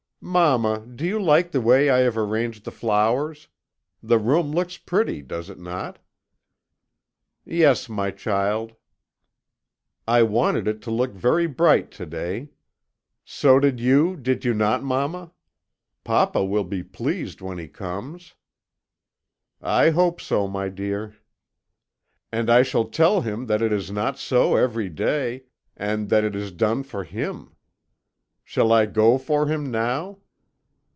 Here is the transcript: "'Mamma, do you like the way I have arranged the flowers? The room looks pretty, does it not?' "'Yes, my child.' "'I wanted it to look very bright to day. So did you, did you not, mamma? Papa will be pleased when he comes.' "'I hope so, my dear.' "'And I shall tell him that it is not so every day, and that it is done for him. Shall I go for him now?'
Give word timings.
"'Mamma, 0.23 0.85
do 0.85 1.03
you 1.03 1.19
like 1.19 1.51
the 1.51 1.59
way 1.59 1.89
I 1.89 1.97
have 2.01 2.15
arranged 2.15 2.63
the 2.63 2.69
flowers? 2.71 3.47
The 4.03 4.19
room 4.19 4.51
looks 4.51 4.77
pretty, 4.77 5.23
does 5.23 5.49
it 5.49 5.57
not?' 5.57 5.97
"'Yes, 7.43 7.89
my 7.89 8.11
child.' 8.11 8.75
"'I 10.07 10.21
wanted 10.21 10.67
it 10.67 10.79
to 10.83 10.91
look 10.91 11.15
very 11.15 11.47
bright 11.47 11.89
to 11.93 12.05
day. 12.05 12.49
So 13.25 13.59
did 13.59 13.79
you, 13.79 14.15
did 14.15 14.45
you 14.45 14.53
not, 14.53 14.83
mamma? 14.83 15.33
Papa 16.03 16.45
will 16.45 16.65
be 16.65 16.83
pleased 16.83 17.41
when 17.41 17.57
he 17.57 17.67
comes.' 17.67 18.35
"'I 19.59 19.89
hope 19.89 20.21
so, 20.21 20.47
my 20.47 20.69
dear.' 20.69 21.15
"'And 22.31 22.47
I 22.47 22.61
shall 22.61 22.85
tell 22.85 23.21
him 23.21 23.47
that 23.47 23.63
it 23.63 23.73
is 23.73 23.89
not 23.89 24.19
so 24.19 24.55
every 24.55 24.87
day, 24.87 25.45
and 25.75 26.09
that 26.09 26.23
it 26.23 26.35
is 26.35 26.51
done 26.51 26.83
for 26.83 27.03
him. 27.05 27.55
Shall 28.43 28.73
I 28.73 28.85
go 28.85 29.17
for 29.17 29.45
him 29.47 29.71
now?' 29.71 30.17